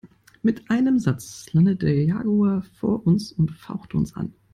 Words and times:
Mit 0.41 0.71
einem 0.71 0.97
Satz 0.97 1.53
landete 1.53 1.85
der 1.85 2.05
Jaguar 2.05 2.63
vor 2.63 3.05
uns 3.05 3.31
und 3.33 3.51
fauchte 3.51 3.97
uns 3.97 4.15
an. 4.15 4.33